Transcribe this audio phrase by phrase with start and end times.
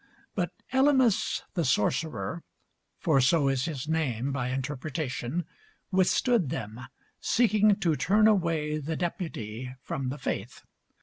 [0.33, 2.41] But Elymas the sorcerer
[2.97, 5.45] (for so is his name by interpretation)
[5.91, 6.81] withstood them,
[7.19, 10.63] seeking to turn away the deputy from the faith.